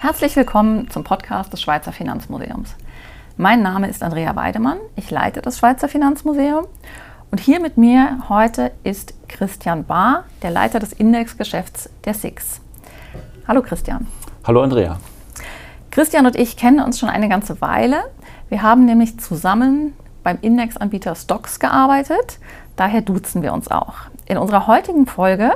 [0.00, 2.74] Herzlich willkommen zum Podcast des Schweizer Finanzmuseums.
[3.36, 6.66] Mein Name ist Andrea Weidemann, ich leite das Schweizer Finanzmuseum
[7.30, 12.62] und hier mit mir heute ist Christian Bahr, der Leiter des Indexgeschäfts der SIX.
[13.46, 14.06] Hallo Christian.
[14.44, 14.98] Hallo Andrea.
[15.90, 18.04] Christian und ich kennen uns schon eine ganze Weile.
[18.48, 19.92] Wir haben nämlich zusammen
[20.22, 22.38] beim Indexanbieter Stocks gearbeitet,
[22.76, 23.94] daher duzen wir uns auch.
[24.26, 25.52] In unserer heutigen Folge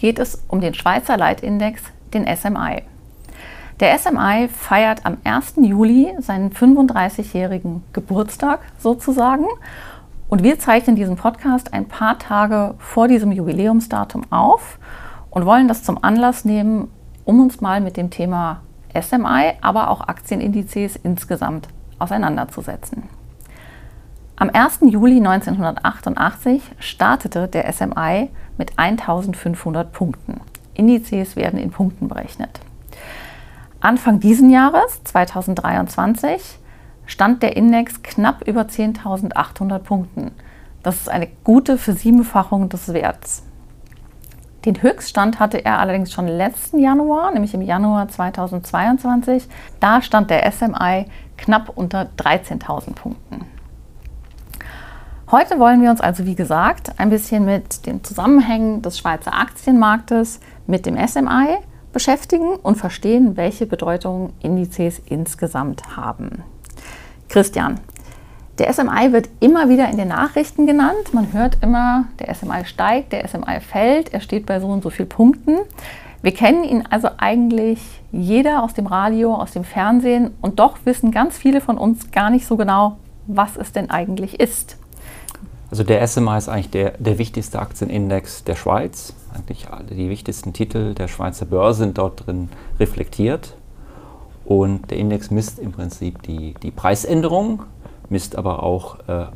[0.00, 1.82] geht es um den Schweizer Leitindex,
[2.14, 2.84] den SMI.
[3.80, 5.54] Der SMI feiert am 1.
[5.56, 9.44] Juli seinen 35-jährigen Geburtstag sozusagen
[10.28, 14.78] und wir zeichnen diesen Podcast ein paar Tage vor diesem Jubiläumsdatum auf
[15.28, 16.90] und wollen das zum Anlass nehmen,
[17.26, 18.62] um uns mal mit dem Thema
[18.98, 23.19] SMI, aber auch Aktienindizes insgesamt auseinanderzusetzen.
[24.40, 24.78] Am 1.
[24.84, 30.40] Juli 1988 startete der SMI mit 1500 Punkten.
[30.72, 32.58] Indizes werden in Punkten berechnet.
[33.80, 36.58] Anfang diesen Jahres, 2023,
[37.04, 40.30] stand der Index knapp über 10.800 Punkten.
[40.82, 43.42] Das ist eine gute Versiebenfachung des Werts.
[44.64, 49.46] Den Höchststand hatte er allerdings schon letzten Januar, nämlich im Januar 2022.
[49.80, 51.04] Da stand der SMI
[51.36, 53.59] knapp unter 13.000 Punkten.
[55.32, 60.40] Heute wollen wir uns also, wie gesagt, ein bisschen mit den Zusammenhängen des Schweizer Aktienmarktes
[60.66, 61.58] mit dem SMI
[61.92, 66.42] beschäftigen und verstehen, welche Bedeutung Indizes insgesamt haben.
[67.28, 67.78] Christian,
[68.58, 71.14] der SMI wird immer wieder in den Nachrichten genannt.
[71.14, 74.90] Man hört immer, der SMI steigt, der SMI fällt, er steht bei so und so
[74.90, 75.58] vielen Punkten.
[76.22, 81.12] Wir kennen ihn also eigentlich jeder aus dem Radio, aus dem Fernsehen und doch wissen
[81.12, 82.96] ganz viele von uns gar nicht so genau,
[83.28, 84.79] was es denn eigentlich ist.
[85.70, 89.14] Also der SMI ist eigentlich der, der wichtigste Aktienindex der Schweiz.
[89.32, 92.48] Eigentlich die wichtigsten Titel der Schweizer Börse sind dort drin
[92.80, 93.54] reflektiert.
[94.44, 97.62] Und der Index misst im Prinzip die, die Preisänderung,
[98.08, 99.26] misst aber auch äh,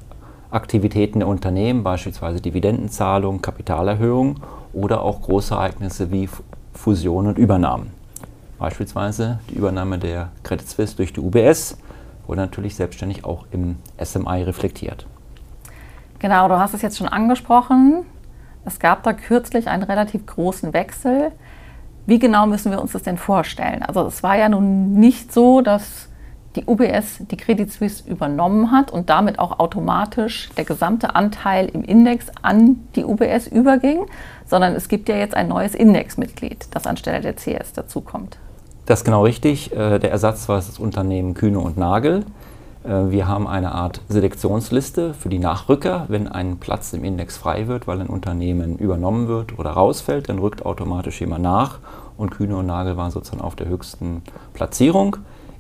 [0.50, 4.40] Aktivitäten der Unternehmen, beispielsweise Dividendenzahlung, Kapitalerhöhung
[4.72, 6.28] oder auch Großereignisse wie
[6.72, 7.92] Fusion und Übernahmen.
[8.58, 11.76] Beispielsweise die Übernahme der Credit Suisse durch die UBS
[12.26, 15.06] wurde natürlich selbstständig auch im SMI reflektiert.
[16.24, 18.06] Genau, du hast es jetzt schon angesprochen.
[18.64, 21.32] Es gab da kürzlich einen relativ großen Wechsel.
[22.06, 23.82] Wie genau müssen wir uns das denn vorstellen?
[23.82, 26.08] Also es war ja nun nicht so, dass
[26.56, 31.84] die UBS die Credit Suisse übernommen hat und damit auch automatisch der gesamte Anteil im
[31.84, 34.06] Index an die UBS überging,
[34.46, 38.38] sondern es gibt ja jetzt ein neues Indexmitglied, das anstelle der CS dazukommt.
[38.86, 39.76] Das ist genau richtig.
[39.76, 42.24] Äh, der Ersatz war das Unternehmen Kühne und Nagel.
[42.84, 46.04] Äh, wir haben eine Art Selektionsliste für die Nachrücker.
[46.08, 50.38] Wenn ein Platz im Index frei wird, weil ein Unternehmen übernommen wird oder rausfällt, dann
[50.38, 51.78] rückt automatisch jemand nach.
[52.16, 55.16] Und Kühne und Nagel waren sozusagen auf der höchsten Platzierung.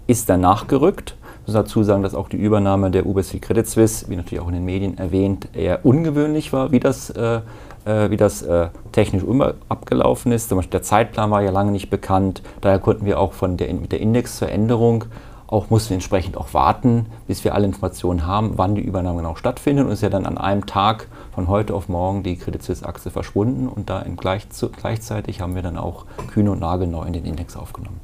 [0.06, 1.16] Ist dann nachgerückt.
[1.40, 4.48] Ich muss dazu sagen, dass auch die Übernahme der UBS Credit Suisse, wie natürlich auch
[4.48, 7.40] in den Medien erwähnt, eher ungewöhnlich war, wie das, äh,
[7.86, 9.24] äh wie das äh, technisch
[9.68, 10.48] abgelaufen ist.
[10.48, 12.42] Zum Beispiel der Zeitplan war ja lange nicht bekannt.
[12.60, 15.06] Daher konnten wir auch von der, mit der Indexveränderung
[15.46, 19.34] auch mussten wir entsprechend auch warten, bis wir alle Informationen haben, wann die Übernahme genau
[19.34, 19.86] stattfindet.
[19.86, 23.68] Und ist ja dann an einem Tag von heute auf morgen die Credit Suisse-Achse verschwunden
[23.68, 24.46] und da gleich,
[24.76, 28.00] gleichzeitig haben wir dann auch Kühne und Nagel neu in den Index aufgenommen.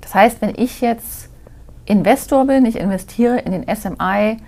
[0.00, 1.28] Das heißt, wenn ich jetzt
[1.84, 4.38] Investor bin, ich investiere in den SMI,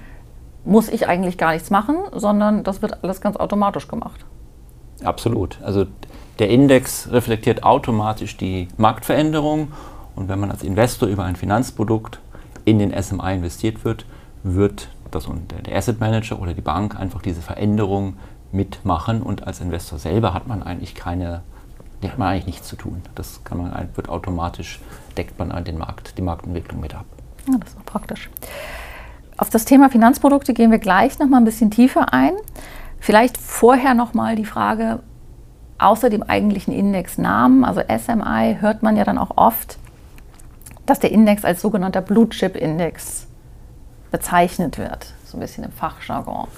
[0.64, 4.24] muss ich eigentlich gar nichts machen, sondern das wird alles ganz automatisch gemacht.
[5.02, 5.58] Absolut.
[5.62, 5.86] Also
[6.38, 9.68] der Index reflektiert automatisch die Marktveränderung
[10.18, 12.18] und wenn man als Investor über ein Finanzprodukt
[12.64, 14.04] in den SMI investiert wird,
[14.42, 15.28] wird das,
[15.66, 18.16] der Asset Manager oder die Bank einfach diese Veränderung
[18.50, 21.42] mitmachen und als Investor selber hat man eigentlich keine,
[22.02, 23.00] hat man eigentlich nichts zu tun.
[23.14, 24.80] Das kann man, wird automatisch,
[25.16, 27.06] deckt man den Markt, die Marktentwicklung mit ab.
[27.46, 28.28] Ja, das ist praktisch.
[29.36, 32.32] Auf das Thema Finanzprodukte gehen wir gleich noch mal ein bisschen tiefer ein.
[32.98, 34.98] Vielleicht vorher noch mal die Frage,
[35.78, 39.78] außer dem eigentlichen Indexnamen, also SMI, hört man ja dann auch oft,
[40.88, 43.26] dass der Index als sogenannter Blue Chip Index
[44.10, 46.48] bezeichnet wird, so ein bisschen im Fachjargon.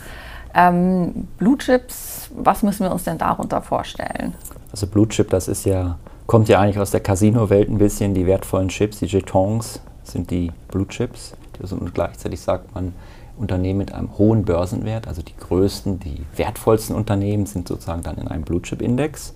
[0.55, 4.35] Ähm, Blue Chips, was müssen wir uns denn darunter vorstellen?
[4.71, 8.15] Also Blue Chip, das ist ja, kommt ja eigentlich aus der Casino-Welt ein bisschen.
[8.15, 11.35] Die wertvollen Chips, die Jetons, sind die Blue Chips.
[11.61, 12.95] Und gleichzeitig sagt man,
[13.37, 18.29] Unternehmen mit einem hohen Börsenwert, also die größten, die wertvollsten Unternehmen sind sozusagen dann in
[18.29, 19.35] einem Blue Chip Index.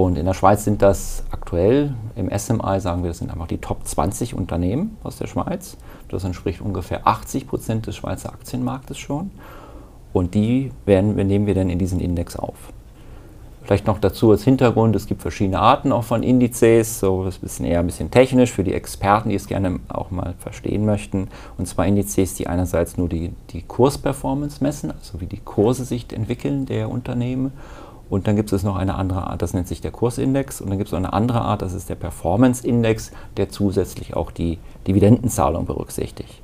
[0.00, 3.58] Und in der Schweiz sind das aktuell im SMI, sagen wir, das sind einfach die
[3.58, 5.76] Top 20 Unternehmen aus der Schweiz.
[6.08, 9.32] Das entspricht ungefähr 80 Prozent des Schweizer Aktienmarktes schon.
[10.12, 12.54] Und die werden, nehmen wir dann in diesen Index auf.
[13.64, 17.40] Vielleicht noch dazu als Hintergrund, es gibt verschiedene Arten auch von Indizes, so das ist
[17.40, 20.86] ein bisschen eher ein bisschen technisch für die Experten, die es gerne auch mal verstehen
[20.86, 21.26] möchten.
[21.58, 26.06] Und zwar Indizes, die einerseits nur die, die Kursperformance messen, also wie die Kurse sich
[26.12, 27.52] entwickeln der Unternehmen.
[28.10, 30.60] Und dann gibt es noch eine andere Art, das nennt sich der Kursindex.
[30.60, 34.30] Und dann gibt es noch eine andere Art, das ist der Performance-Index, der zusätzlich auch
[34.30, 36.40] die Dividendenzahlung berücksichtigt.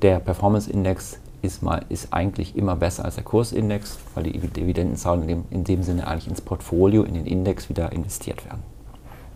[0.00, 5.44] Der Performance-Index ist, ist eigentlich immer besser als der Kursindex, weil die Dividendenzahlungen in dem,
[5.50, 8.62] in dem Sinne eigentlich ins Portfolio, in den Index wieder investiert werden.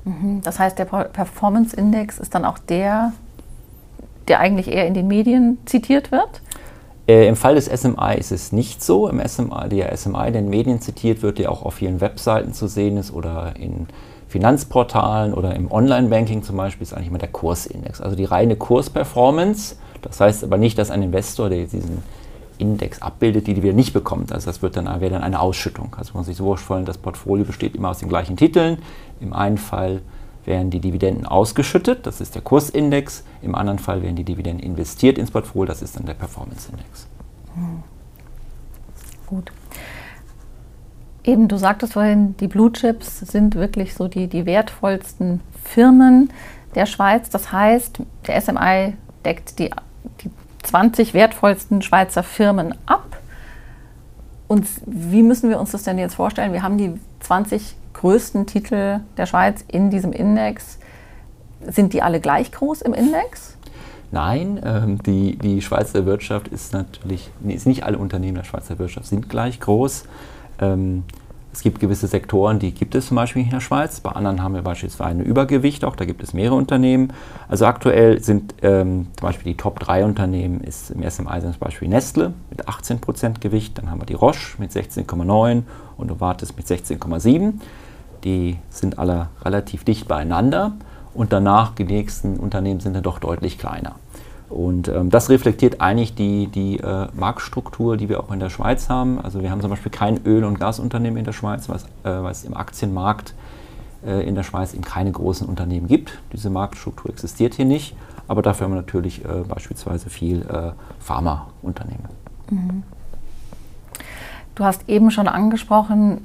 [0.04, 0.40] Mhm.
[0.42, 3.12] Das heißt, der Performance-Index ist dann auch der,
[4.28, 6.40] der eigentlich eher in den Medien zitiert wird?
[7.08, 9.08] Äh, Im Fall des SMI ist es nicht so.
[9.08, 12.66] Im SMI, der SMI, der in Medien zitiert wird, der auch auf vielen Webseiten zu
[12.66, 13.86] sehen ist oder in
[14.28, 18.00] Finanzportalen oder im Online-Banking zum Beispiel, ist eigentlich immer der Kursindex.
[18.00, 19.76] Also die reine Kursperformance
[20.08, 22.02] das heißt aber nicht, dass ein Investor, der diesen
[22.58, 24.32] Index abbildet, die die wieder nicht bekommt.
[24.32, 25.94] Also das wird dann, wäre dann eine Ausschüttung.
[25.98, 28.78] Also man muss sich so vorstellen, das Portfolio besteht immer aus den gleichen Titeln.
[29.20, 30.00] Im einen Fall
[30.46, 33.24] werden die Dividenden ausgeschüttet, das ist der Kursindex.
[33.42, 37.06] Im anderen Fall werden die Dividenden investiert ins Portfolio, das ist dann der Performance-Index.
[37.54, 37.82] Hm.
[39.26, 39.52] Gut.
[41.24, 46.30] Eben, du sagtest vorhin, die Blue Chips sind wirklich so die, die wertvollsten Firmen
[46.76, 47.28] der Schweiz.
[47.30, 48.94] Das heißt, der SMI
[49.24, 49.70] deckt die
[50.22, 50.30] die
[50.62, 53.18] 20 wertvollsten Schweizer Firmen ab.
[54.48, 56.52] Und wie müssen wir uns das denn jetzt vorstellen?
[56.52, 60.78] Wir haben die 20 größten Titel der Schweiz in diesem Index.
[61.66, 63.56] Sind die alle gleich groß im Index?
[64.12, 69.06] Nein, ähm, die, die Schweizer Wirtschaft ist natürlich, ist nicht alle Unternehmen der Schweizer Wirtschaft
[69.06, 70.04] sind gleich groß.
[70.60, 71.04] Ähm,
[71.56, 74.00] es gibt gewisse Sektoren, die gibt es zum Beispiel in der Schweiz.
[74.00, 77.14] Bei anderen haben wir beispielsweise ein Übergewicht, auch da gibt es mehrere Unternehmen.
[77.48, 81.60] Also aktuell sind ähm, zum Beispiel die Top 3 Unternehmen ist im SMI sind zum
[81.60, 85.62] Beispiel Nestle mit 18% Gewicht, dann haben wir die Roche mit 16,9%
[85.96, 87.54] und Novartis mit 16,7.
[88.22, 90.72] Die sind alle relativ dicht beieinander
[91.14, 93.94] und danach die nächsten Unternehmen sind dann doch deutlich kleiner.
[94.48, 98.88] Und ähm, das reflektiert eigentlich die, die äh, Marktstruktur, die wir auch in der Schweiz
[98.88, 99.20] haben.
[99.20, 102.44] Also wir haben zum Beispiel kein Öl- und Gasunternehmen in der Schweiz, was, äh, was
[102.44, 103.34] im Aktienmarkt
[104.06, 106.18] äh, in der Schweiz eben keine großen Unternehmen gibt.
[106.32, 107.96] Diese Marktstruktur existiert hier nicht,
[108.28, 112.08] aber dafür haben wir natürlich äh, beispielsweise viel äh, Pharmaunternehmen.
[112.50, 112.82] Mhm.
[114.54, 116.24] Du hast eben schon angesprochen,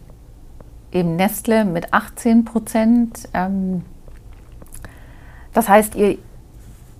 [0.91, 3.27] eben Nestle mit 18 Prozent.
[3.33, 3.83] Ähm,
[5.53, 6.17] das heißt, ihr,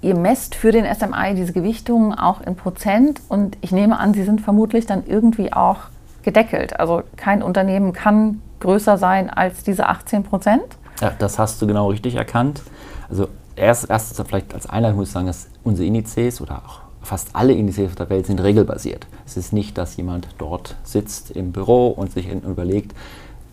[0.02, 4.24] ihr messt für den SMI diese Gewichtungen auch in Prozent und ich nehme an, sie
[4.24, 5.78] sind vermutlich dann irgendwie auch
[6.24, 6.80] gedeckelt.
[6.80, 10.64] Also kein Unternehmen kann größer sein als diese 18 Prozent.
[11.02, 12.62] Ja, das hast du genau richtig erkannt.
[13.10, 17.36] Also erst, erst vielleicht als Einleitung muss ich sagen, dass unsere Indizes oder auch fast
[17.36, 19.08] alle Indizes auf der Welt sind regelbasiert.
[19.26, 22.96] Es ist nicht, dass jemand dort sitzt im Büro und sich überlegt,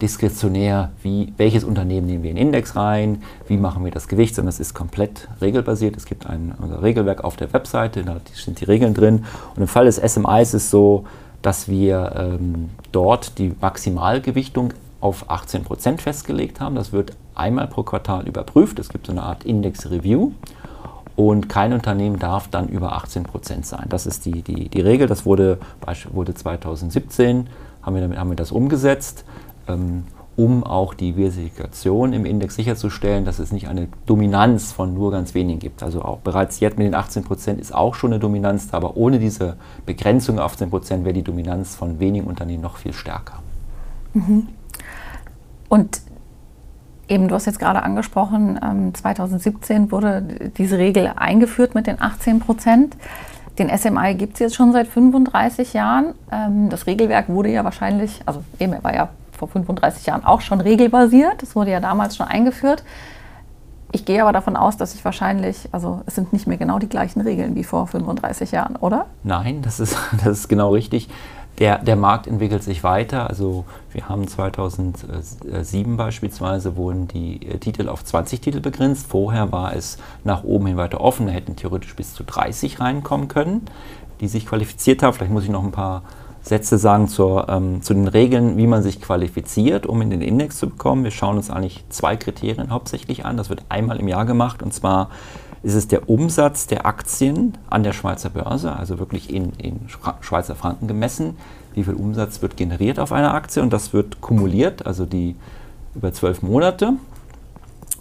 [0.00, 4.34] diskretionär, wie, welches Unternehmen nehmen wir in den Index rein, wie machen wir das Gewicht,
[4.34, 5.96] sondern es ist komplett regelbasiert.
[5.96, 9.24] Es gibt ein Regelwerk auf der Webseite, da sind die Regeln drin.
[9.54, 11.04] Und im Fall des SMI ist es so,
[11.42, 16.74] dass wir ähm, dort die Maximalgewichtung auf 18 Prozent festgelegt haben.
[16.74, 18.78] Das wird einmal pro Quartal überprüft.
[18.78, 20.32] Es gibt so eine Art Index-Review.
[21.14, 23.86] Und kein Unternehmen darf dann über 18 Prozent sein.
[23.88, 25.08] Das ist die, die, die Regel.
[25.08, 25.58] Das wurde,
[26.12, 27.48] wurde 2017,
[27.82, 29.24] haben wir, damit, haben wir das umgesetzt
[30.38, 35.34] um auch die Diversifikation im Index sicherzustellen, dass es nicht eine Dominanz von nur ganz
[35.34, 35.82] wenigen gibt.
[35.82, 39.18] Also auch bereits jetzt mit den 18 Prozent ist auch schon eine Dominanz aber ohne
[39.18, 43.40] diese Begrenzung auf 18 Prozent wäre die Dominanz von wenigen Unternehmen noch viel stärker.
[44.14, 44.46] Mhm.
[45.68, 46.02] Und
[47.08, 48.60] eben, du hast jetzt gerade angesprochen,
[48.94, 50.22] 2017 ähm, wurde
[50.56, 52.96] diese Regel eingeführt mit den 18 Prozent.
[53.58, 56.14] Den SMI gibt es jetzt schon seit 35 Jahren.
[56.30, 60.40] Ähm, das Regelwerk wurde ja wahrscheinlich, also eben, er war ja vor 35 Jahren auch
[60.40, 61.42] schon regelbasiert.
[61.42, 62.82] Das wurde ja damals schon eingeführt.
[63.90, 66.88] Ich gehe aber davon aus, dass ich wahrscheinlich, also es sind nicht mehr genau die
[66.88, 69.06] gleichen Regeln wie vor 35 Jahren, oder?
[69.22, 71.08] Nein, das ist, das ist genau richtig.
[71.58, 73.28] Der, der Markt entwickelt sich weiter.
[73.28, 79.08] Also wir haben 2007 beispielsweise wurden die äh, Titel auf 20 Titel begrenzt.
[79.08, 81.26] Vorher war es nach oben hin weiter offen.
[81.26, 83.62] Da hätten theoretisch bis zu 30 reinkommen können,
[84.20, 85.14] die sich qualifiziert haben.
[85.14, 86.02] Vielleicht muss ich noch ein paar
[86.48, 90.58] Sätze sagen zur, ähm, zu den Regeln, wie man sich qualifiziert, um in den Index
[90.58, 91.04] zu bekommen.
[91.04, 93.36] Wir schauen uns eigentlich zwei Kriterien hauptsächlich an.
[93.36, 95.10] Das wird einmal im Jahr gemacht und zwar
[95.62, 99.80] ist es der Umsatz der Aktien an der Schweizer Börse, also wirklich in, in
[100.20, 101.36] Schweizer Franken gemessen.
[101.74, 105.36] Wie viel Umsatz wird generiert auf einer Aktie und das wird kumuliert, also die
[105.94, 106.94] über zwölf Monate.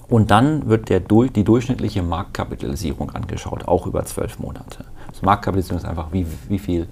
[0.08, 4.86] Und dann wird der, die durchschnittliche Marktkapitalisierung angeschaut, auch über zwölf Monate.
[5.10, 6.88] Also Marktkapitalisierung ist einfach, wie, wie viel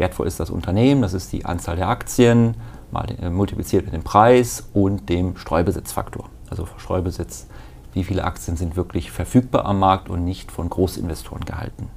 [0.00, 2.54] wertvoll ist das Unternehmen, das ist die Anzahl der Aktien
[2.90, 6.28] mal äh, multipliziert mit dem Preis und dem Streubesitzfaktor.
[6.48, 7.46] Also Streubesitz,
[7.92, 11.88] wie viele Aktien sind wirklich verfügbar am Markt und nicht von Großinvestoren gehalten.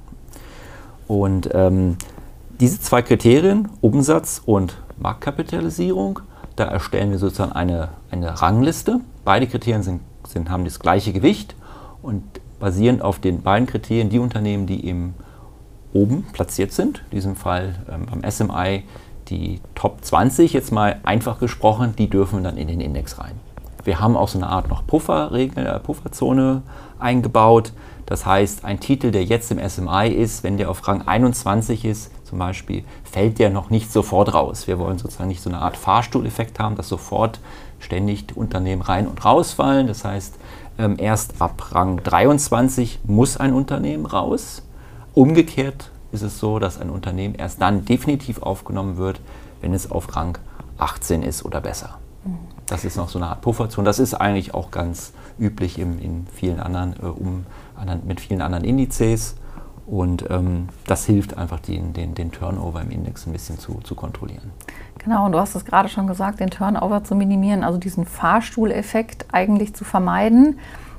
[1.08, 1.96] Und ähm,
[2.60, 6.20] diese zwei Kriterien, Umsatz und Marktkapitalisierung,
[6.56, 9.00] da erstellen wir sozusagen eine, eine Rangliste.
[9.24, 11.56] Beide Kriterien sind, sind, haben das gleiche Gewicht
[12.00, 12.22] und
[12.60, 15.14] basierend auf den beiden Kriterien die Unternehmen, die eben
[15.94, 18.82] oben platziert sind, in diesem Fall ähm, beim SMI
[19.28, 23.40] die Top 20 jetzt mal einfach gesprochen, die dürfen dann in den Index rein.
[23.84, 26.62] Wir haben auch so eine Art noch Pufferregel, äh, Pufferzone
[26.98, 27.72] eingebaut.
[28.06, 32.10] Das heißt, ein Titel, der jetzt im SMI ist, wenn der auf Rang 21 ist,
[32.24, 34.66] zum Beispiel, fällt der noch nicht sofort raus.
[34.66, 37.40] Wir wollen sozusagen nicht so eine Art Fahrstuhleffekt haben, dass sofort
[37.78, 39.86] ständig Unternehmen rein und rausfallen.
[39.86, 40.34] Das heißt,
[40.78, 44.62] ähm, erst ab Rang 23 muss ein Unternehmen raus.
[45.14, 49.20] Umgekehrt ist es so, dass ein Unternehmen erst dann definitiv aufgenommen wird,
[49.60, 50.38] wenn es auf Rang
[50.78, 51.98] 18 ist oder besser.
[52.24, 52.38] Mhm.
[52.66, 53.84] Das ist noch so eine Art Pufferzone.
[53.84, 58.40] Das ist eigentlich auch ganz üblich im, in vielen anderen, äh, um, anderen, mit vielen
[58.40, 59.36] anderen Indizes.
[59.86, 63.94] Und ähm, das hilft einfach, den, den, den Turnover im Index ein bisschen zu, zu
[63.94, 64.50] kontrollieren.
[64.98, 69.26] Genau, und du hast es gerade schon gesagt, den Turnover zu minimieren, also diesen Fahrstuhleffekt
[69.32, 70.58] eigentlich zu vermeiden.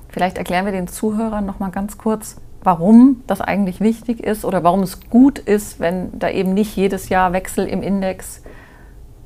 [0.09, 4.63] Vielleicht erklären wir den Zuhörern noch mal ganz kurz, warum das eigentlich wichtig ist oder
[4.63, 8.41] warum es gut ist, wenn da eben nicht jedes Jahr Wechsel im Index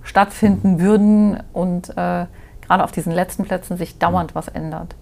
[0.03, 2.25] stattfinden würden und äh,
[2.61, 4.95] gerade auf diesen letzten Plätzen sich dauernd was ändert.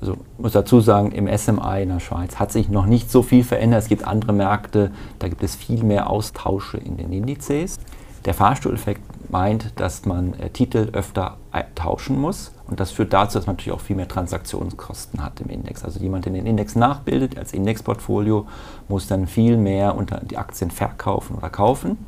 [0.00, 3.22] Also ich muss dazu sagen, im SMI in der Schweiz hat sich noch nicht so
[3.22, 3.82] viel verändert.
[3.82, 7.78] Es gibt andere Märkte, da gibt es viel mehr Austausche in den Indizes.
[8.24, 11.38] Der Fahrstuhleffekt meint, dass man äh, Titel öfter
[11.74, 15.50] tauschen muss und das führt dazu, dass man natürlich auch viel mehr Transaktionskosten hat im
[15.50, 15.84] Index.
[15.84, 18.46] Also jemand, der den Index nachbildet als Indexportfolio,
[18.88, 21.98] muss dann viel mehr unter die Aktien verkaufen oder kaufen.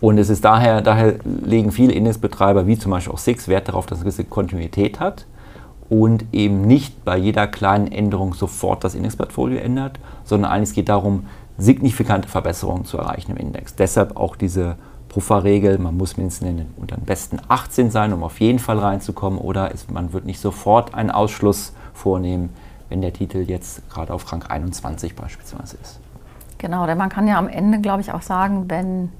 [0.00, 3.86] Und es ist daher, daher legen viele Indexbetreiber, wie zum Beispiel auch SIX, Wert darauf,
[3.86, 5.26] dass es eine gewisse Kontinuität hat
[5.88, 11.26] und eben nicht bei jeder kleinen Änderung sofort das Indexportfolio ändert, sondern eigentlich geht darum,
[11.58, 13.74] signifikante Verbesserungen zu erreichen im Index.
[13.74, 14.76] Deshalb auch diese
[15.08, 19.70] Pufferregel, man muss mindestens unter den besten 18 sein, um auf jeden Fall reinzukommen, oder
[19.70, 22.50] ist, man wird nicht sofort einen Ausschluss vornehmen,
[22.88, 26.00] wenn der Titel jetzt gerade auf Rang 21 beispielsweise ist.
[26.58, 29.10] Genau, denn man kann ja am Ende, glaube ich, auch sagen, wenn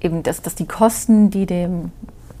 [0.00, 1.90] eben das, dass die Kosten, die dem,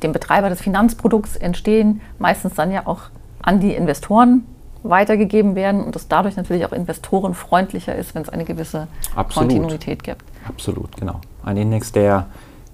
[0.02, 3.02] dem Betreiber des Finanzprodukts entstehen, meistens dann ja auch
[3.42, 4.44] an die Investoren
[4.82, 9.50] weitergegeben werden und es dadurch natürlich auch investorenfreundlicher ist, wenn es eine gewisse Absolut.
[9.50, 10.24] Kontinuität gibt.
[10.48, 11.20] Absolut, genau.
[11.44, 12.26] Ein Index, der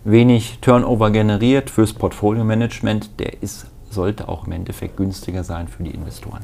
[0.04, 5.90] wenig Turnover generiert fürs Portfolio-Management, der ist, sollte auch im Endeffekt günstiger sein für die
[5.90, 6.42] Investoren.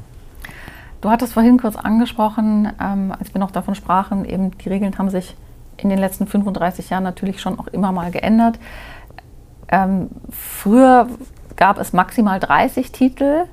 [1.00, 5.10] Du hattest vorhin kurz angesprochen, ähm, als wir noch davon sprachen, eben die Regeln haben
[5.10, 5.36] sich
[5.76, 8.58] in den letzten 35 Jahren natürlich schon auch immer mal geändert.
[9.68, 11.08] Ähm, früher
[11.56, 13.44] gab es maximal 30 Titel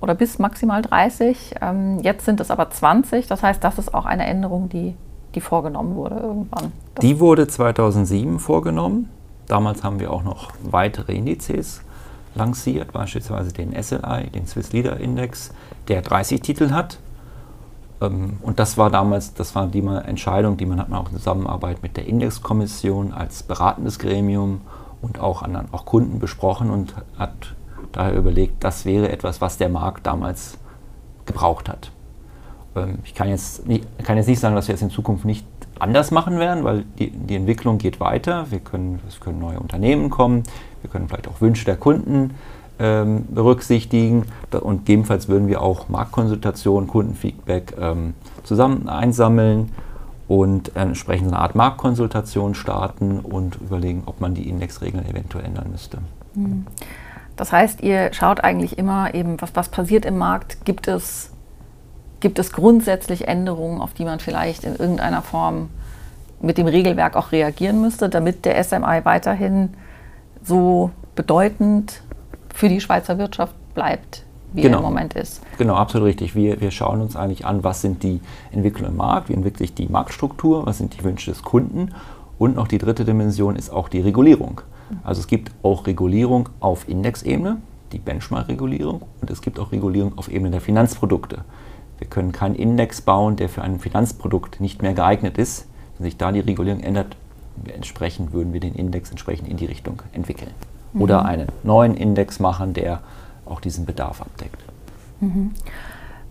[0.00, 1.56] oder bis maximal 30.
[1.60, 3.26] Ähm, jetzt sind es aber 20.
[3.26, 4.94] Das heißt, das ist auch eine Änderung, die,
[5.34, 6.72] die vorgenommen wurde irgendwann.
[6.94, 9.08] Das die wurde 2007 vorgenommen.
[9.46, 11.82] Damals haben wir auch noch weitere Indizes
[12.34, 15.52] lanciert, beispielsweise den SLI, den Swiss Leader Index,
[15.88, 16.98] der 30 Titel hat.
[18.00, 21.16] Ähm, und das war damals, das war die Entscheidung, die man hat man auch in
[21.16, 24.60] Zusammenarbeit mit der Indexkommission als beratendes Gremium
[25.00, 27.54] und auch anderen auch Kunden besprochen und hat
[27.92, 30.58] daher überlegt, das wäre etwas, was der Markt damals
[31.24, 31.90] gebraucht hat.
[32.74, 35.46] Ähm, ich kann jetzt, nicht, kann jetzt nicht sagen, dass wir es in Zukunft nicht
[35.78, 38.50] anders machen werden, weil die, die Entwicklung geht weiter.
[38.50, 40.44] Wir können, es können neue Unternehmen kommen,
[40.82, 42.34] wir können vielleicht auch Wünsche der Kunden
[42.78, 44.24] ähm, berücksichtigen
[44.60, 48.14] und gegebenenfalls würden wir auch Marktkonsultationen, Kundenfeedback ähm,
[48.44, 49.72] zusammen einsammeln
[50.28, 55.98] und entsprechend eine Art Marktkonsultation starten und überlegen, ob man die Indexregeln eventuell ändern müsste.
[56.34, 56.66] Hm.
[57.36, 61.30] Das heißt, ihr schaut eigentlich immer eben, was, was passiert im Markt, gibt es
[62.20, 65.68] Gibt es grundsätzlich Änderungen, auf die man vielleicht in irgendeiner Form
[66.40, 69.70] mit dem Regelwerk auch reagieren müsste, damit der SMI weiterhin
[70.42, 72.02] so bedeutend
[72.54, 74.78] für die Schweizer Wirtschaft bleibt, wie genau.
[74.78, 75.42] er im Moment ist?
[75.58, 76.34] Genau, absolut richtig.
[76.34, 79.74] Wir, wir schauen uns eigentlich an, was sind die Entwicklungen im Markt, wie entwickelt sich
[79.74, 81.92] die Marktstruktur, was sind die Wünsche des Kunden
[82.38, 84.62] und noch die dritte Dimension ist auch die Regulierung.
[85.02, 87.58] Also es gibt auch Regulierung auf Indexebene,
[87.92, 91.44] die Benchmark-Regulierung und es gibt auch Regulierung auf Ebene der Finanzprodukte.
[91.98, 95.66] Wir können keinen Index bauen, der für ein Finanzprodukt nicht mehr geeignet ist.
[95.98, 97.16] Wenn sich da die Regulierung ändert,
[97.72, 100.50] entsprechend würden wir den Index entsprechend in die Richtung entwickeln.
[100.92, 101.02] Mhm.
[101.02, 103.00] Oder einen neuen Index machen, der
[103.46, 104.62] auch diesen Bedarf abdeckt.
[105.20, 105.52] Mhm.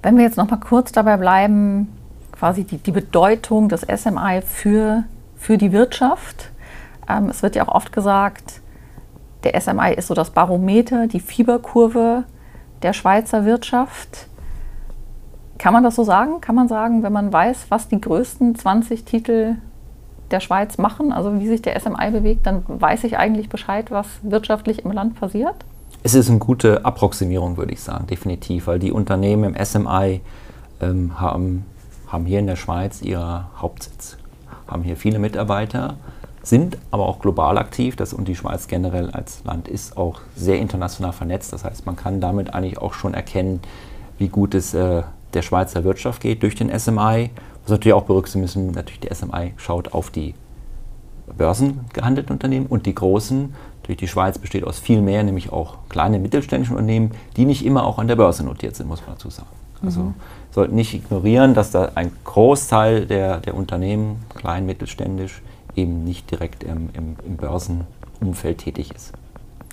[0.04, 1.88] Wenn wir jetzt noch mal kurz dabei bleiben,
[2.32, 5.04] quasi die, die Bedeutung des SMI für,
[5.36, 6.52] für die Wirtschaft.
[7.10, 8.62] Ähm, es wird ja auch oft gesagt,
[9.44, 12.24] der SMI ist so das Barometer, die Fieberkurve
[12.82, 14.28] der Schweizer Wirtschaft.
[15.58, 16.42] Kann man das so sagen?
[16.42, 19.56] Kann man sagen, wenn man weiß, was die größten 20 Titel
[20.32, 24.08] der Schweiz machen, also wie sich der SMI bewegt, dann weiß ich eigentlich Bescheid, was
[24.24, 25.56] wirtschaftlich im Land passiert?
[26.04, 30.22] Es ist eine gute Approximierung, würde ich sagen, definitiv, weil die Unternehmen im SMI
[30.82, 31.66] ähm, haben,
[32.08, 34.18] haben hier in der Schweiz ihren Hauptsitz,
[34.68, 35.96] haben hier viele Mitarbeiter,
[36.48, 37.96] sind aber auch global aktiv.
[37.96, 41.52] Das, und die Schweiz generell als Land ist auch sehr international vernetzt.
[41.54, 43.60] Das heißt, man kann damit eigentlich auch schon erkennen,
[44.18, 47.32] wie gut es äh, der Schweizer Wirtschaft geht durch den SMI.
[47.64, 50.36] Was natürlich auch berücksichtigen müssen, natürlich der SMI schaut auf die
[51.36, 53.54] börsengehandelten Unternehmen und die großen.
[53.84, 57.86] Durch die Schweiz besteht aus viel mehr, nämlich auch kleine mittelständische Unternehmen, die nicht immer
[57.86, 59.50] auch an der Börse notiert sind, muss man dazu sagen.
[59.84, 60.14] Also mhm.
[60.52, 65.42] sollten nicht ignorieren, dass da ein Großteil der, der Unternehmen, klein, mittelständisch,
[65.76, 69.14] eben nicht direkt im, im, im Börsenumfeld tätig ist.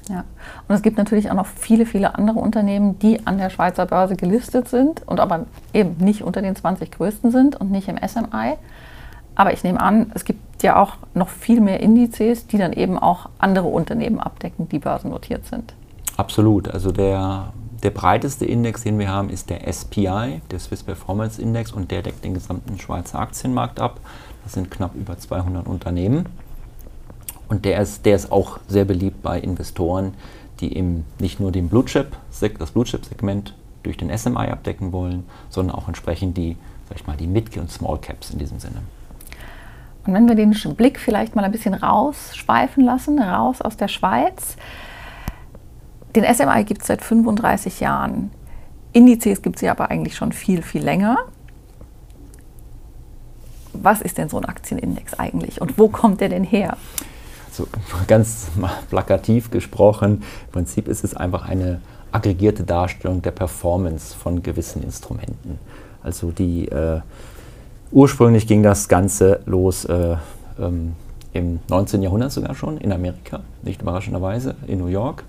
[0.08, 0.24] Ja,
[0.68, 4.16] und es gibt natürlich auch noch viele, viele andere Unternehmen, die an der Schweizer Börse
[4.16, 8.54] gelistet sind und aber eben nicht unter den 20 größten sind und nicht im SMI.
[9.34, 12.98] Aber ich nehme an, es gibt ja auch noch viel mehr Indizes, die dann eben
[12.98, 15.72] auch andere Unternehmen abdecken, die börsennotiert sind.
[16.16, 16.68] Absolut.
[16.68, 21.72] Also der, der breiteste Index, den wir haben, ist der SPI, der Swiss Performance Index,
[21.72, 24.00] und der deckt den gesamten Schweizer Aktienmarkt ab.
[24.44, 26.26] Das sind knapp über 200 Unternehmen.
[27.48, 30.14] Und der ist, der ist auch sehr beliebt bei Investoren,
[30.60, 32.16] die eben nicht nur den Blue Chip,
[32.58, 36.56] das Blue Chip Segment durch den SMI abdecken wollen, sondern auch entsprechend die,
[36.88, 38.82] sag ich mal, die Mid- und Small Caps in diesem Sinne.
[40.06, 44.56] Und wenn wir den Blick vielleicht mal ein bisschen rausschweifen lassen, raus aus der Schweiz.
[46.16, 48.30] Den SMI gibt es seit 35 Jahren.
[48.92, 51.18] Indizes gibt es ja aber eigentlich schon viel, viel länger
[53.72, 56.76] was ist denn so ein Aktienindex eigentlich und wo kommt der denn her?
[57.50, 57.66] So
[58.06, 58.48] ganz
[58.88, 65.58] plakativ gesprochen, im Prinzip ist es einfach eine aggregierte Darstellung der Performance von gewissen Instrumenten.
[66.02, 67.00] Also die äh,
[67.90, 70.16] ursprünglich ging das Ganze los äh,
[70.58, 70.94] ähm,
[71.32, 72.02] im 19.
[72.02, 75.24] Jahrhundert sogar schon in Amerika, nicht überraschenderweise in New York.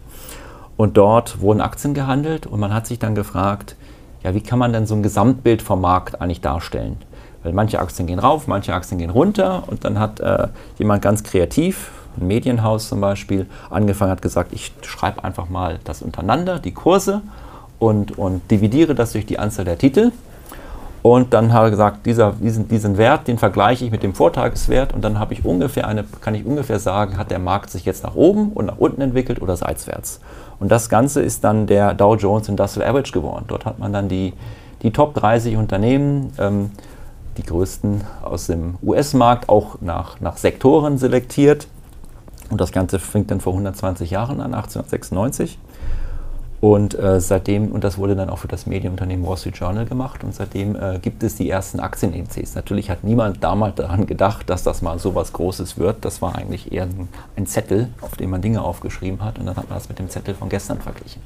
[0.76, 3.76] Und dort wurden Aktien gehandelt und man hat sich dann gefragt,
[4.24, 6.98] ja, wie kann man denn so ein Gesamtbild vom Markt eigentlich darstellen?
[7.44, 11.24] Weil manche Aktien gehen rauf, manche Aktien gehen runter und dann hat äh, jemand ganz
[11.24, 16.74] kreativ, ein Medienhaus zum Beispiel, angefangen, hat gesagt, ich schreibe einfach mal das untereinander, die
[16.74, 17.22] Kurse
[17.80, 20.12] und, und dividiere das durch die Anzahl der Titel.
[21.02, 24.94] Und dann habe ich gesagt, dieser, diesen, diesen Wert, den vergleiche ich mit dem Vortageswert
[24.94, 28.06] und dann habe ich ungefähr eine, kann ich ungefähr sagen, hat der Markt sich jetzt
[28.06, 30.22] nach oben und nach unten entwickelt oder seitwärts.
[30.62, 33.44] Und das Ganze ist dann der Dow Jones Industrial Average geworden.
[33.50, 34.32] Dort hat man dann die,
[34.82, 36.72] die Top 30 Unternehmen ähm,
[37.38, 41.68] die größten aus dem US-Markt auch nach, nach Sektoren selektiert.
[42.50, 45.58] Und das Ganze fängt dann vor 120 Jahren an, 1896.
[46.64, 50.24] Und äh, seitdem, und das wurde dann auch für das Medienunternehmen Wall Street Journal gemacht,
[50.24, 52.56] und seitdem äh, gibt es die ersten Aktienindizes.
[52.56, 56.06] Natürlich hat niemand damals daran gedacht, dass das mal so was Großes wird.
[56.06, 59.58] Das war eigentlich eher ein, ein Zettel, auf dem man Dinge aufgeschrieben hat, und dann
[59.58, 61.22] hat man das mit dem Zettel von gestern verglichen.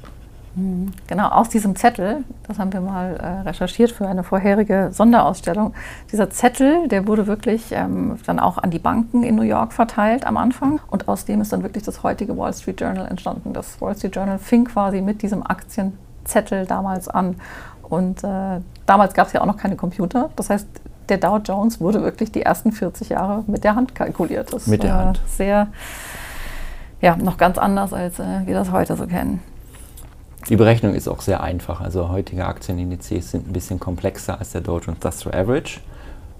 [1.06, 5.74] Genau, aus diesem Zettel, das haben wir mal äh, recherchiert für eine vorherige Sonderausstellung,
[6.10, 10.26] dieser Zettel, der wurde wirklich ähm, dann auch an die Banken in New York verteilt
[10.26, 13.52] am Anfang und aus dem ist dann wirklich das heutige Wall Street Journal entstanden.
[13.52, 17.36] Das Wall Street Journal fing quasi mit diesem Aktienzettel damals an
[17.82, 20.66] und äh, damals gab es ja auch noch keine Computer, das heißt,
[21.08, 24.52] der Dow Jones wurde wirklich die ersten 40 Jahre mit der Hand kalkuliert.
[24.52, 25.20] Das mit der Hand.
[25.26, 25.68] Sehr,
[27.00, 29.40] ja, noch ganz anders, als äh, wir das heute so kennen.
[30.48, 31.80] Die Berechnung ist auch sehr einfach.
[31.80, 35.80] Also heutige Aktienindizes sind ein bisschen komplexer als der Jones Industrial Average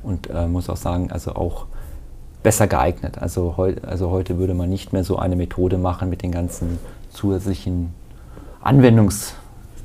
[0.02, 1.66] und äh, muss auch sagen, also auch
[2.42, 3.18] besser geeignet.
[3.18, 6.78] Also, heu also heute würde man nicht mehr so eine Methode machen mit den ganzen
[7.10, 7.92] zusätzlichen
[8.62, 9.34] Anwendungs,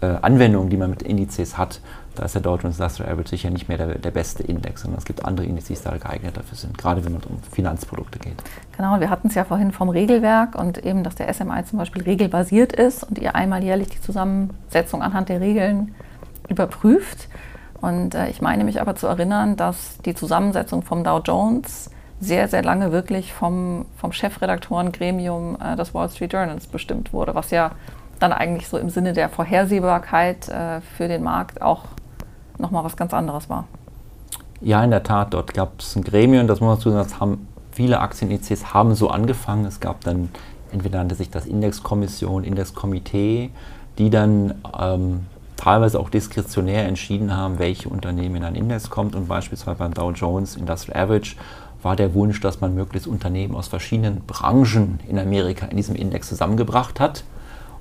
[0.01, 1.81] äh, Anwendungen, die man mit Indizes hat,
[2.15, 4.99] da ist der Dow Jones Industrial Average sicher nicht mehr der, der beste Index, sondern
[4.99, 8.41] es gibt andere Indizes, die da geeignet dafür sind, gerade wenn man um Finanzprodukte geht.
[8.77, 12.03] Genau, wir hatten es ja vorhin vom Regelwerk und eben, dass der SMI zum Beispiel
[12.03, 15.95] regelbasiert ist und ihr einmal jährlich die Zusammensetzung anhand der Regeln
[16.49, 17.27] überprüft.
[17.81, 22.47] Und äh, ich meine mich aber zu erinnern, dass die Zusammensetzung vom Dow Jones sehr,
[22.47, 27.71] sehr lange wirklich vom, vom Chefredaktorengremium äh, des Wall Street Journals bestimmt wurde, was ja
[28.19, 31.83] dann eigentlich so im Sinne der Vorhersehbarkeit äh, für den Markt auch
[32.57, 33.65] nochmal was ganz anderes war.
[34.61, 37.47] Ja, in der Tat, dort gab es ein Gremium, das muss man sagen, das haben
[37.73, 39.65] viele Aktienindizes haben so angefangen.
[39.65, 40.29] Es gab dann,
[40.71, 43.49] entweder nannte sich das Indexkommission, Indexkomitee,
[43.97, 45.25] die dann ähm,
[45.57, 50.11] teilweise auch diskretionär entschieden haben, welche Unternehmen in einen Index kommt und beispielsweise beim Dow
[50.11, 51.35] Jones Industrial Average
[51.81, 56.29] war der Wunsch, dass man möglichst Unternehmen aus verschiedenen Branchen in Amerika in diesem Index
[56.29, 57.23] zusammengebracht hat.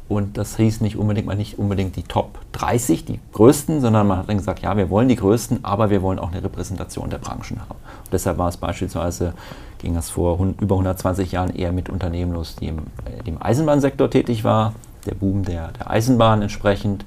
[0.09, 4.19] Und das hieß nicht unbedingt mal nicht unbedingt die Top 30, die größten, sondern man
[4.19, 7.19] hat dann gesagt, ja, wir wollen die größten, aber wir wollen auch eine Repräsentation der
[7.19, 7.79] Branchen haben.
[8.05, 9.33] Und deshalb war es beispielsweise,
[9.79, 14.11] ging das vor über 120 Jahren eher mit Unternehmen los, die im, äh, im Eisenbahnsektor
[14.11, 14.75] tätig war,
[15.07, 17.05] der Boom der, der Eisenbahn entsprechend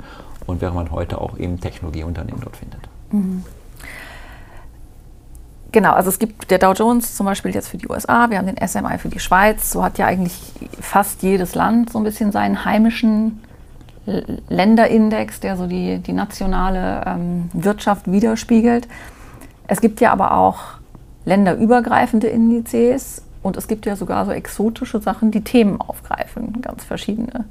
[0.48, 2.82] und während man heute auch eben Technologieunternehmen dort findet.
[3.12, 3.44] Mhm.
[5.76, 8.46] Genau, also es gibt der Dow Jones zum Beispiel jetzt für die USA, wir haben
[8.46, 9.72] den SMI für die Schweiz.
[9.72, 10.32] So hat ja eigentlich
[10.80, 13.42] fast jedes Land so ein bisschen seinen heimischen
[14.48, 18.88] Länderindex, der so die, die nationale ähm, Wirtschaft widerspiegelt.
[19.68, 20.60] Es gibt ja aber auch
[21.26, 27.44] länderübergreifende Indizes und es gibt ja sogar so exotische Sachen, die Themen aufgreifen, ganz verschiedene.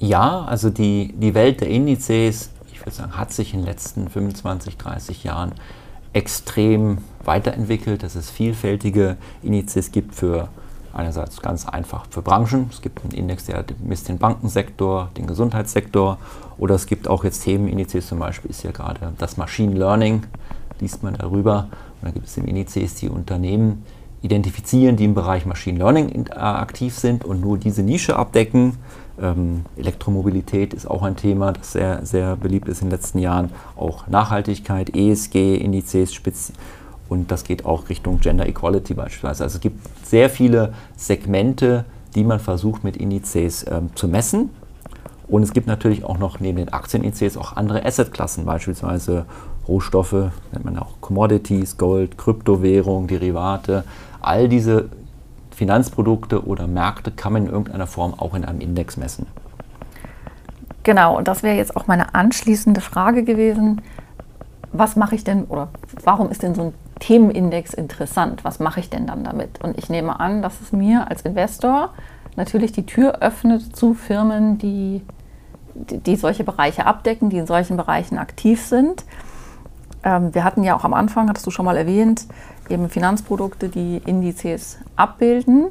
[0.00, 4.08] Ja, also die, die Welt der Indizes, ich würde sagen, hat sich in den letzten
[4.08, 5.52] 25, 30 Jahren
[6.12, 10.48] extrem weiterentwickelt, dass es vielfältige Indizes gibt für
[10.92, 12.68] einerseits ganz einfach für Branchen.
[12.70, 16.18] Es gibt einen Index, der misst den Bankensektor, den Gesundheitssektor
[16.58, 20.24] oder es gibt auch jetzt Themenindizes, zum Beispiel ist ja gerade das Machine Learning,
[20.80, 21.68] liest man darüber.
[22.00, 23.84] Und dann gibt es Indizes, die Unternehmen
[24.22, 28.76] identifizieren, die im Bereich Machine Learning äh, aktiv sind und nur diese Nische abdecken.
[29.20, 33.50] Ähm, Elektromobilität ist auch ein Thema, das sehr, sehr beliebt ist in den letzten Jahren.
[33.76, 36.52] Auch Nachhaltigkeit, ESG, Indizes, Spezi
[37.10, 39.42] und das geht auch Richtung Gender Equality beispielsweise.
[39.42, 44.50] Also es gibt sehr viele Segmente, die man versucht mit Indizes ähm, zu messen.
[45.26, 49.26] Und es gibt natürlich auch noch neben den Aktienindizes auch andere Assetklassen, beispielsweise
[49.66, 53.84] Rohstoffe, nennt man auch Commodities, Gold, Kryptowährung, Derivate.
[54.20, 54.88] All diese
[55.60, 59.26] Finanzprodukte oder Märkte kann man in irgendeiner Form auch in einem Index messen.
[60.84, 63.82] Genau, und das wäre jetzt auch meine anschließende Frage gewesen.
[64.72, 65.68] Was mache ich denn oder
[66.02, 68.42] warum ist denn so ein Themenindex interessant?
[68.42, 69.62] Was mache ich denn dann damit?
[69.62, 71.90] Und ich nehme an, dass es mir als Investor
[72.36, 75.02] natürlich die Tür öffnet zu Firmen, die,
[75.74, 79.04] die solche Bereiche abdecken, die in solchen Bereichen aktiv sind.
[80.02, 82.26] Ähm, wir hatten ja auch am Anfang, hattest du schon mal erwähnt,
[82.68, 85.66] eben Finanzprodukte, die Indizes abbilden.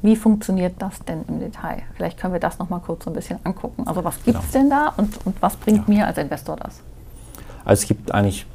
[0.00, 1.82] Wie funktioniert das denn im Detail?
[1.96, 3.86] Vielleicht können wir das noch mal kurz so ein bisschen angucken.
[3.86, 4.62] Also was gibt es genau.
[4.62, 5.94] denn da und, und was bringt ja.
[5.94, 6.80] mir als Investor das?
[7.64, 8.46] Also es gibt eigentlich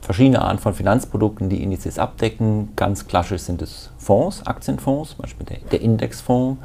[0.00, 2.70] verschiedene Arten von Finanzprodukten, die Indizes abdecken.
[2.76, 6.60] Ganz klassisch sind es Fonds, Aktienfonds, zum Beispiel der, der Indexfonds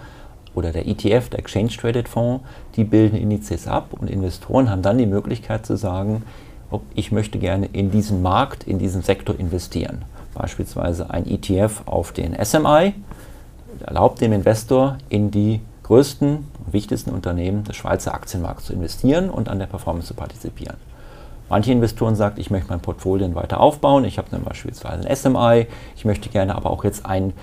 [0.53, 2.43] oder der ETF, der Exchange Traded Fonds.
[2.75, 6.23] Die bilden Indizes ab und Investoren haben dann die Möglichkeit zu sagen,
[6.93, 10.03] ich möchte gerne in diesen Markt, in diesen Sektor investieren.
[10.33, 12.93] Beispielsweise ein ETF auf den SMI
[13.85, 19.49] erlaubt dem Investor in die größten und wichtigsten Unternehmen des Schweizer Aktienmarkts zu investieren und
[19.49, 20.77] an der Performance zu partizipieren.
[21.47, 24.03] Manche Investoren sagen, ich möchte mein Portfolio weiter aufbauen.
[24.03, 25.67] Ich habe dann beispielsweise ein SMI.
[25.95, 27.33] Ich möchte gerne aber auch jetzt ein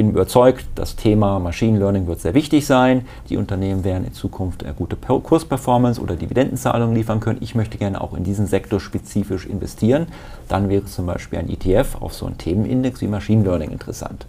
[0.00, 3.06] bin überzeugt, das Thema Machine Learning wird sehr wichtig sein.
[3.28, 7.36] Die Unternehmen werden in Zukunft gute Kursperformance oder Dividendenzahlungen liefern können.
[7.42, 10.06] Ich möchte gerne auch in diesen Sektor spezifisch investieren.
[10.48, 14.24] Dann wäre zum Beispiel ein ETF auf so einen Themenindex wie Machine Learning interessant.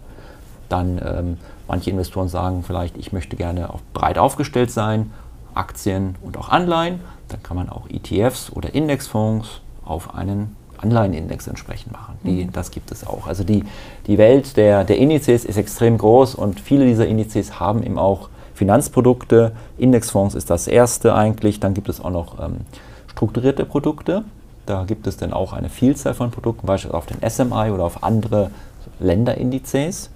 [0.68, 5.10] Dann ähm, manche Investoren sagen vielleicht, ich möchte gerne auch breit aufgestellt sein,
[5.54, 7.00] Aktien und auch Anleihen.
[7.28, 12.18] Dann kann man auch ETFs oder Indexfonds auf einen Anleihenindex entsprechend machen.
[12.24, 12.52] Die, mhm.
[12.52, 13.26] Das gibt es auch.
[13.26, 13.64] Also die,
[14.06, 18.28] die Welt der, der Indizes ist extrem groß und viele dieser Indizes haben eben auch
[18.54, 19.52] Finanzprodukte.
[19.78, 21.60] Indexfonds ist das erste eigentlich.
[21.60, 22.56] Dann gibt es auch noch ähm,
[23.10, 24.24] strukturierte Produkte.
[24.66, 28.04] Da gibt es dann auch eine Vielzahl von Produkten, beispielsweise auf den SMI oder auf
[28.04, 28.50] andere
[29.00, 30.10] Länderindizes.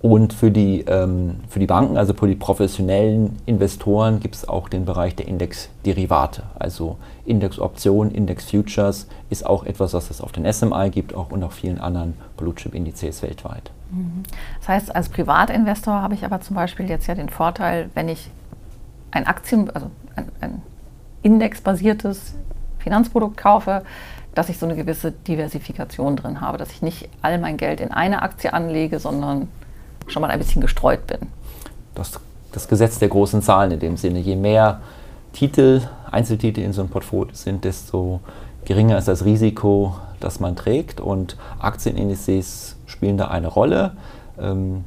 [0.00, 4.68] Und für die, ähm, für die Banken, also für die professionellen Investoren, gibt es auch
[4.68, 6.44] den Bereich der Indexderivate.
[6.56, 11.54] Also Indexoptionen, Indexfutures ist auch etwas, was es auf den SMI gibt auch und auf
[11.54, 13.72] vielen anderen Blue-Chip-Indizes weltweit.
[14.60, 18.30] Das heißt, als Privatinvestor habe ich aber zum Beispiel jetzt ja den Vorteil, wenn ich
[19.10, 20.62] ein Aktien, also ein, ein
[21.22, 22.34] indexbasiertes
[22.78, 23.82] Finanzprodukt kaufe,
[24.34, 27.90] dass ich so eine gewisse Diversifikation drin habe, dass ich nicht all mein Geld in
[27.90, 29.48] eine Aktie anlege, sondern
[30.10, 31.18] schon mal ein bisschen gestreut bin.
[31.94, 32.12] Das,
[32.52, 34.18] das Gesetz der großen Zahlen in dem Sinne.
[34.20, 34.80] Je mehr
[35.32, 38.20] Titel, Einzeltitel in so einem Portfolio sind, desto
[38.64, 41.00] geringer ist das Risiko, das man trägt.
[41.00, 43.92] Und Aktienindizes spielen da eine Rolle.
[44.40, 44.84] Ähm,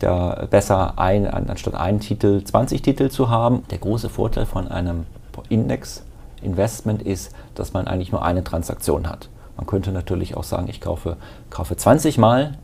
[0.00, 3.62] da besser ein, anstatt einen Titel 20 Titel zu haben.
[3.70, 5.06] Der große Vorteil von einem
[5.48, 9.28] Index-Investment ist, dass man eigentlich nur eine Transaktion hat.
[9.56, 11.16] Man könnte natürlich auch sagen, ich kaufe,
[11.50, 12.58] kaufe 20 Mal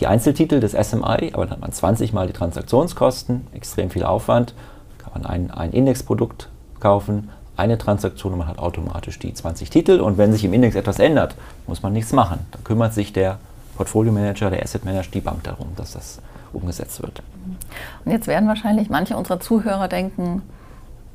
[0.00, 4.54] die Einzeltitel des SMI, aber dann hat man 20 mal die Transaktionskosten, extrem viel Aufwand,
[4.98, 6.48] kann man ein, ein Indexprodukt
[6.80, 10.00] kaufen, eine Transaktion und man hat automatisch die 20 Titel.
[10.00, 12.40] Und wenn sich im Index etwas ändert, muss man nichts machen.
[12.50, 13.38] Dann kümmert sich der
[13.76, 16.20] Portfolio Manager, der Asset Manager, die Bank darum, dass das
[16.52, 17.22] umgesetzt wird.
[18.04, 20.42] Und jetzt werden wahrscheinlich manche unserer Zuhörer denken,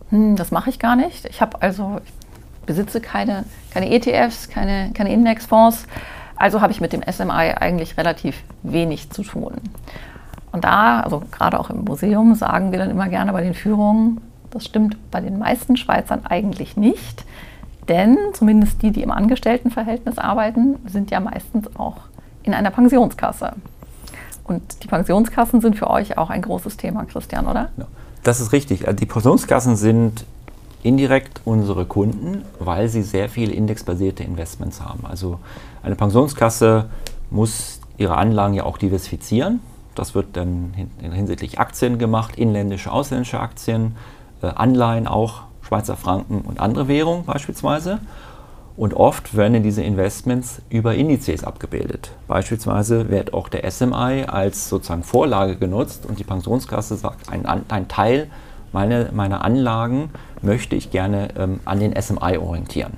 [0.09, 1.25] hm, das mache ich gar nicht.
[1.25, 5.85] Ich habe also, ich besitze keine, keine ETFs, keine, keine Indexfonds.
[6.39, 9.55] Also habe ich mit dem SMI eigentlich relativ wenig zu tun.
[10.51, 14.21] Und da, also gerade auch im Museum, sagen wir dann immer gerne bei den Führungen,
[14.49, 17.25] das stimmt bei den meisten Schweizern eigentlich nicht.
[17.87, 21.97] Denn zumindest die, die im Angestelltenverhältnis arbeiten, sind ja meistens auch
[22.43, 23.53] in einer Pensionskasse.
[24.45, 27.69] Und die Pensionskassen sind für euch auch ein großes Thema, Christian, oder?
[28.23, 28.85] Das ist richtig.
[28.93, 30.25] Die Pensionskassen sind
[30.83, 35.05] indirekt unsere Kunden, weil sie sehr viele indexbasierte Investments haben.
[35.05, 35.39] Also
[35.83, 36.89] eine Pensionskasse
[37.29, 39.59] muss ihre Anlagen ja auch diversifizieren.
[39.95, 43.97] Das wird dann hinsichtlich Aktien gemacht, inländische, ausländische Aktien,
[44.41, 47.99] äh, Anleihen auch, Schweizer Franken und andere Währungen beispielsweise.
[48.77, 52.11] Und oft werden diese Investments über Indizes abgebildet.
[52.29, 57.87] Beispielsweise wird auch der SMI als sozusagen Vorlage genutzt und die Pensionskasse sagt, ein, ein
[57.89, 58.29] Teil
[58.71, 60.11] meine, meiner Anlagen
[60.41, 62.93] möchte ich gerne ähm, an den SMI orientieren.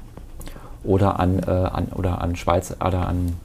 [0.83, 3.35] Oder an, äh, an, oder an, Schweiz, oder an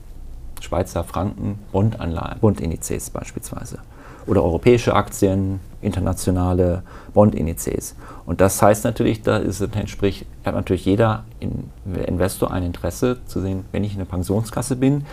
[0.59, 3.79] Schweizer Franken Bondanleihen, Bondindizes beispielsweise.
[4.25, 6.83] Oder europäische Aktien, internationale
[7.13, 7.95] Bondindizes.
[8.25, 11.23] Und das heißt natürlich, da ist entspricht, hat natürlich jeder
[12.05, 15.05] Investor ein Interesse zu sehen, wenn ich in der Pensionskasse bin,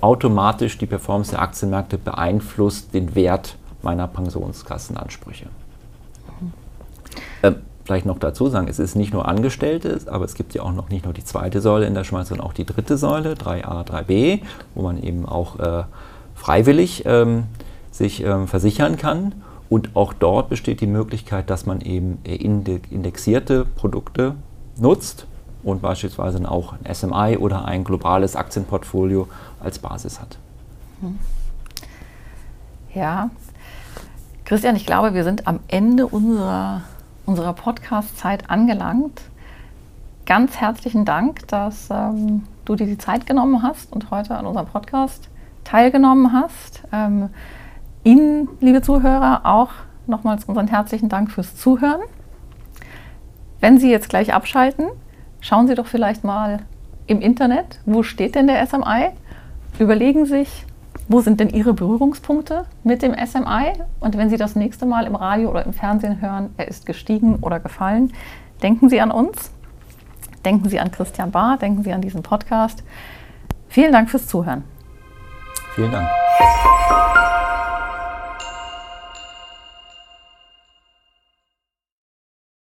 [0.00, 5.46] automatisch die Performance der Aktienmärkte beeinflusst den Wert meiner Pensionskassenansprüche.
[6.40, 6.52] Mhm.
[7.42, 10.72] Ähm, vielleicht noch dazu sagen, es ist nicht nur Angestellte, aber es gibt ja auch
[10.72, 13.86] noch nicht nur die zweite Säule in der Schweiz, sondern auch die dritte Säule, 3a,
[13.86, 14.40] 3b,
[14.74, 15.84] wo man eben auch äh,
[16.34, 17.44] freiwillig ähm,
[17.90, 19.34] sich ähm, versichern kann.
[19.68, 24.34] Und auch dort besteht die Möglichkeit, dass man eben indexierte Produkte
[24.76, 25.26] nutzt
[25.62, 29.26] und beispielsweise auch ein SMI oder ein globales Aktienportfolio
[29.60, 30.38] als Basis hat.
[31.00, 31.18] Hm.
[32.94, 33.30] Ja,
[34.44, 36.82] Christian, ich glaube, wir sind am Ende unserer,
[37.26, 39.22] unserer Podcast-Zeit angelangt.
[40.26, 44.66] Ganz herzlichen Dank, dass ähm, du dir die Zeit genommen hast und heute an unserem
[44.66, 45.28] Podcast
[45.64, 46.82] teilgenommen hast.
[46.92, 47.30] Ähm,
[48.04, 49.70] Ihnen, liebe Zuhörer, auch
[50.06, 52.02] nochmals unseren herzlichen Dank fürs Zuhören.
[53.60, 54.86] Wenn Sie jetzt gleich abschalten,
[55.40, 56.60] schauen Sie doch vielleicht mal
[57.06, 59.10] im Internet, wo steht denn der SMI?
[59.78, 60.66] Überlegen sich,
[61.08, 63.72] wo sind denn Ihre Berührungspunkte mit dem SMI?
[64.00, 67.36] Und wenn Sie das nächste Mal im Radio oder im Fernsehen hören, er ist gestiegen
[67.36, 68.12] oder gefallen,
[68.62, 69.52] denken Sie an uns,
[70.44, 72.82] denken Sie an Christian Bahr, denken Sie an diesen Podcast.
[73.68, 74.64] Vielen Dank fürs Zuhören.
[75.74, 76.08] Vielen Dank.